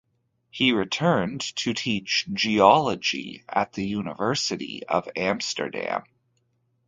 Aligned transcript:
He 0.49 0.71
returned 0.71 1.41
to 1.57 1.75
teach 1.75 2.25
geology 2.33 3.43
at 3.47 3.73
the 3.73 3.85
University 3.85 4.83
of 4.87 5.07
Amsterdam. 5.15 6.05